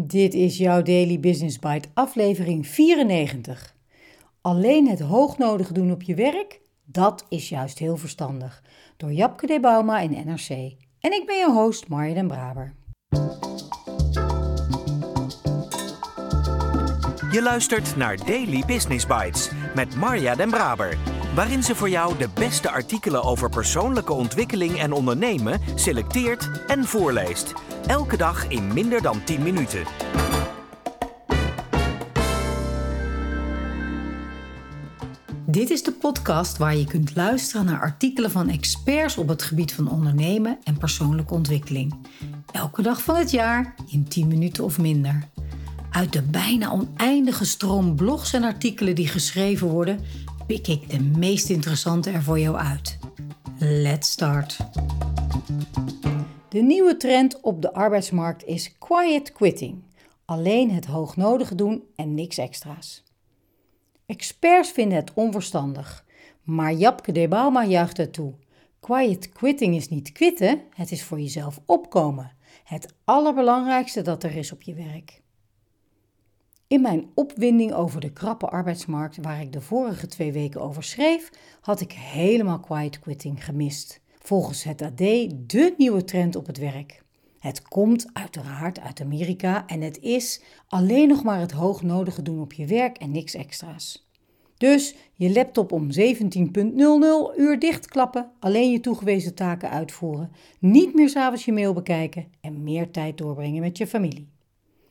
[0.00, 3.74] Dit is jouw Daily Business Bite, aflevering 94.
[4.40, 8.62] Alleen het hoognodige doen op je werk, dat is juist heel verstandig.
[8.96, 10.48] Door Japke de Bauma in NRC.
[11.00, 12.74] En ik ben je host Marja den Braber.
[17.30, 20.96] Je luistert naar Daily Business Bites met Marja den Braber,
[21.34, 27.54] waarin ze voor jou de beste artikelen over persoonlijke ontwikkeling en ondernemen selecteert en voorleest.
[27.86, 29.82] Elke dag in minder dan 10 minuten.
[35.46, 39.72] Dit is de podcast waar je kunt luisteren naar artikelen van experts op het gebied
[39.72, 41.94] van ondernemen en persoonlijke ontwikkeling.
[42.52, 45.28] Elke dag van het jaar in 10 minuten of minder.
[45.90, 50.00] Uit de bijna oneindige stroom blogs en artikelen die geschreven worden,
[50.46, 52.98] pik ik de meest interessante er voor jou uit.
[53.58, 54.56] Let's start.
[56.48, 59.82] De nieuwe trend op de arbeidsmarkt is quiet quitting.
[60.24, 63.04] Alleen het hoognodige doen en niks extra's.
[64.06, 66.04] Experts vinden het onverstandig,
[66.42, 68.34] maar Japke de Bauma juicht het toe.
[68.80, 72.32] Quiet quitting is niet quitten, het is voor jezelf opkomen.
[72.64, 75.22] Het allerbelangrijkste dat er is op je werk.
[76.66, 81.30] In mijn opwinding over de krappe arbeidsmarkt, waar ik de vorige twee weken over schreef,
[81.60, 84.00] had ik helemaal quiet quitting gemist.
[84.28, 87.02] Volgens het AD de nieuwe trend op het werk.
[87.38, 92.52] Het komt uiteraard uit Amerika en het is alleen nog maar het hoognodige doen op
[92.52, 94.08] je werk en niks extra's.
[94.56, 96.00] Dus je laptop om 17.00
[97.36, 102.90] uur dichtklappen, alleen je toegewezen taken uitvoeren, niet meer s'avonds je mail bekijken en meer
[102.90, 104.28] tijd doorbrengen met je familie.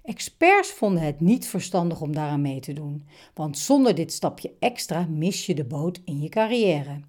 [0.02, 5.08] Experts vonden het niet verstandig om daaraan mee te doen, want zonder dit stapje extra
[5.10, 7.00] mis je de boot in je carrière.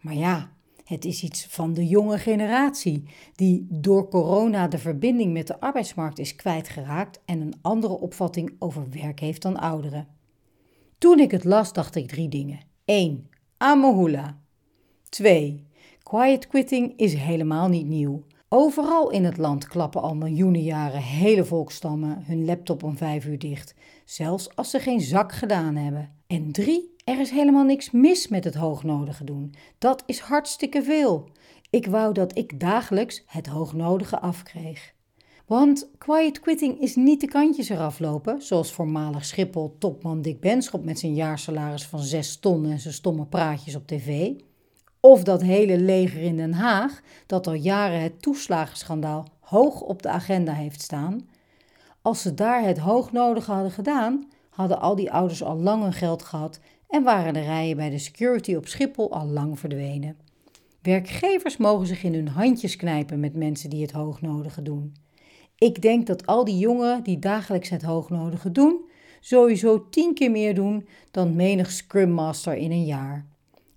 [0.00, 0.55] Maar ja,
[0.86, 6.18] het is iets van de jonge generatie, die door corona de verbinding met de arbeidsmarkt
[6.18, 10.08] is kwijtgeraakt en een andere opvatting over werk heeft dan ouderen.
[10.98, 12.60] Toen ik het las, dacht ik drie dingen.
[12.84, 13.28] 1.
[13.56, 14.38] Amohula.
[15.08, 15.66] 2.
[16.02, 18.24] Quiet quitting is helemaal niet nieuw.
[18.48, 23.38] Overal in het land klappen al miljoenen jaren hele volkstammen hun laptop om vijf uur
[23.38, 23.74] dicht,
[24.04, 26.12] zelfs als ze geen zak gedaan hebben.
[26.26, 29.54] En drie, er is helemaal niks mis met het hoognodige doen.
[29.78, 31.28] Dat is hartstikke veel.
[31.70, 34.94] Ik wou dat ik dagelijks het hoognodige afkreeg.
[35.46, 40.84] Want quiet quitting is niet de kantjes eraf lopen, zoals voormalig Schiphol topman Dick Benschop
[40.84, 44.32] met zijn jaarsalaris van 6 ton en zijn stomme praatjes op tv.
[45.00, 50.08] Of dat hele leger in Den Haag, dat al jaren het toeslagenschandaal hoog op de
[50.08, 51.28] agenda heeft staan.
[52.02, 56.22] Als ze daar het hoognodige hadden gedaan, hadden al die ouders al lang hun geld
[56.22, 60.16] gehad en waren de rijen bij de security op Schiphol al lang verdwenen.
[60.82, 64.94] Werkgevers mogen zich in hun handjes knijpen met mensen die het hoognodige doen.
[65.58, 68.80] Ik denk dat al die jongeren die dagelijks het hoognodige doen,
[69.20, 73.26] sowieso tien keer meer doen dan menig Scrum Master in een jaar.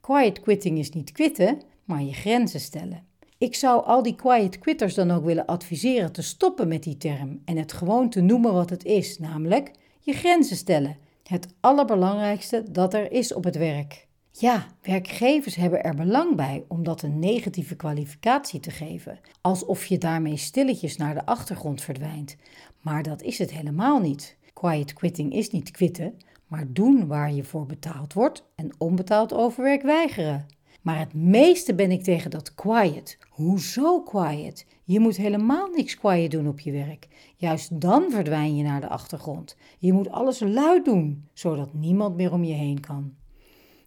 [0.01, 3.03] Quiet quitting is niet quitten, maar je grenzen stellen.
[3.37, 7.41] Ik zou al die quiet quitters dan ook willen adviseren te stoppen met die term
[7.45, 10.97] en het gewoon te noemen wat het is, namelijk je grenzen stellen.
[11.29, 14.07] Het allerbelangrijkste dat er is op het werk.
[14.31, 19.97] Ja, werkgevers hebben er belang bij om dat een negatieve kwalificatie te geven, alsof je
[19.97, 22.35] daarmee stilletjes naar de achtergrond verdwijnt.
[22.81, 24.37] Maar dat is het helemaal niet.
[24.53, 26.17] Quiet quitting is niet quitten,
[26.47, 30.45] maar doen waar je voor betaald wordt en onbetaald overwerk weigeren.
[30.81, 33.17] Maar het meeste ben ik tegen dat quiet.
[33.29, 34.65] Hoezo quiet?
[34.89, 37.07] Je moet helemaal niks quiet doen op je werk.
[37.35, 39.55] Juist dan verdwijn je naar de achtergrond.
[39.79, 43.13] Je moet alles luid doen, zodat niemand meer om je heen kan.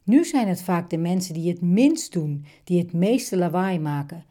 [0.02, 4.24] Nu zijn het vaak de mensen die het minst doen, die het meeste lawaai maken,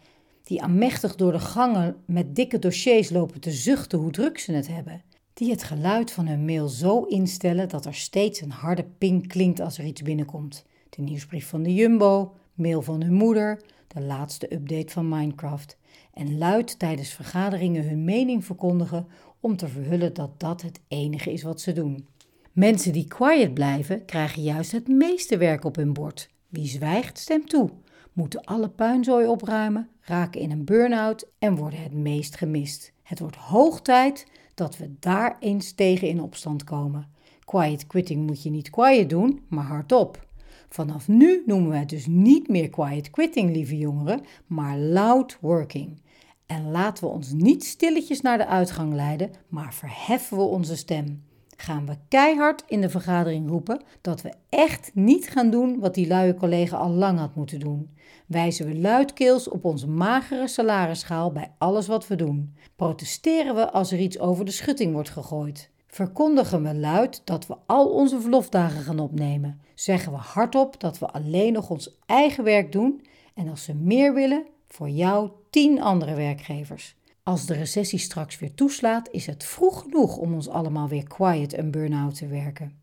[0.43, 4.67] die aanmächtig door de gangen met dikke dossiers lopen te zuchten hoe druk ze het
[4.67, 5.01] hebben
[5.33, 9.59] die het geluid van hun mail zo instellen dat er steeds een harde ping klinkt
[9.59, 10.65] als er iets binnenkomt.
[10.89, 13.61] De nieuwsbrief van de Jumbo, mail van hun moeder,
[13.93, 15.77] de laatste update van Minecraft.
[16.13, 19.07] En luid tijdens vergaderingen hun mening verkondigen
[19.39, 22.07] om te verhullen dat dat het enige is wat ze doen.
[22.51, 26.29] Mensen die quiet blijven, krijgen juist het meeste werk op hun bord.
[26.47, 27.69] Wie zwijgt, stemt toe,
[28.13, 32.93] moeten alle puinzooi opruimen, raken in een burn-out en worden het meest gemist.
[33.03, 37.07] Het wordt hoog tijd dat we daar eens tegen in opstand komen.
[37.45, 40.27] Quiet quitting moet je niet quiet doen, maar hardop.
[40.73, 46.01] Vanaf nu noemen we het dus niet meer quiet quitting, lieve jongeren, maar loud working.
[46.45, 51.23] En laten we ons niet stilletjes naar de uitgang leiden, maar verheffen we onze stem.
[51.57, 56.07] gaan we keihard in de vergadering roepen dat we echt niet gaan doen wat die
[56.07, 57.89] luie collega al lang had moeten doen.
[58.27, 62.55] Wijzen we luidkeels op onze magere salarisschaal bij alles wat we doen.
[62.75, 65.69] Protesteren we als er iets over de schutting wordt gegooid.
[65.91, 69.61] Verkondigen we luid dat we al onze verlofdagen gaan opnemen.
[69.75, 74.13] Zeggen we hardop dat we alleen nog ons eigen werk doen en als ze meer
[74.13, 76.95] willen, voor jou tien andere werkgevers.
[77.23, 81.53] Als de recessie straks weer toeslaat, is het vroeg genoeg om ons allemaal weer quiet
[81.53, 82.81] en burn-out te werken.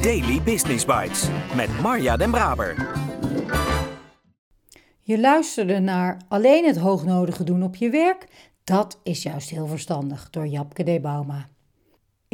[0.00, 2.92] Daily Business Bites met Marja Den Braber.
[5.00, 8.26] Je luisterde naar Alleen het hoognodige doen op je werk.
[8.64, 11.52] Dat is juist heel verstandig door Japke de Bauma.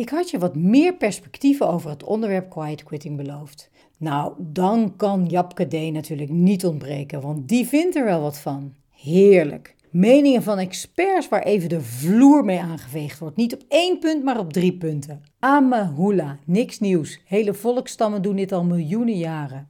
[0.01, 3.71] Ik had je wat meer perspectieven over het onderwerp quiet quitting beloofd.
[3.99, 8.75] Nou, dan kan Japke D natuurlijk niet ontbreken, want die vindt er wel wat van.
[8.91, 9.77] Heerlijk.
[9.91, 13.37] Meningen van experts waar even de vloer mee aangeveegd wordt.
[13.37, 15.23] Niet op één punt, maar op drie punten.
[15.39, 17.21] Amahula, niks nieuws.
[17.25, 19.69] Hele volkstammen doen dit al miljoenen jaren.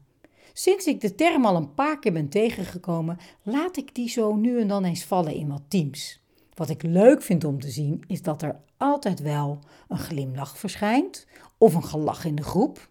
[0.52, 4.60] Sinds ik de term al een paar keer ben tegengekomen, laat ik die zo nu
[4.60, 6.20] en dan eens vallen in wat teams.
[6.54, 9.58] Wat ik leuk vind om te zien, is dat er altijd wel
[9.88, 11.26] een glimlach verschijnt
[11.58, 12.88] of een gelach in de groep.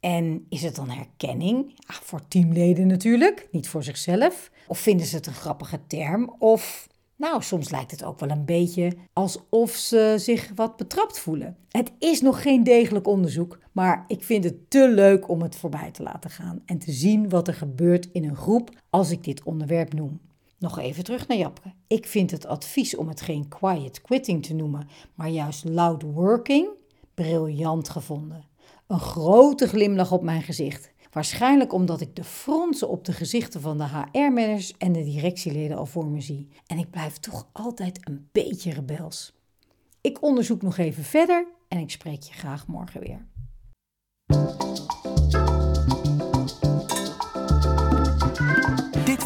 [0.00, 1.74] En is het dan herkenning?
[1.86, 4.50] Voor teamleden natuurlijk, niet voor zichzelf.
[4.66, 6.34] Of vinden ze het een grappige term?
[6.38, 11.56] Of, nou, soms lijkt het ook wel een beetje alsof ze zich wat betrapt voelen.
[11.68, 15.90] Het is nog geen degelijk onderzoek, maar ik vind het te leuk om het voorbij
[15.90, 19.42] te laten gaan en te zien wat er gebeurt in een groep als ik dit
[19.42, 20.20] onderwerp noem.
[20.58, 21.72] Nog even terug naar Japke.
[21.86, 26.68] Ik vind het advies om het geen quiet quitting te noemen, maar juist loud working
[27.14, 28.44] briljant gevonden.
[28.86, 30.90] Een grote glimlach op mijn gezicht.
[31.10, 35.86] Waarschijnlijk omdat ik de fronsen op de gezichten van de HR-managers en de directieleden al
[35.86, 36.48] voor me zie.
[36.66, 39.32] En ik blijf toch altijd een beetje rebels.
[40.00, 43.26] Ik onderzoek nog even verder en ik spreek je graag morgen weer.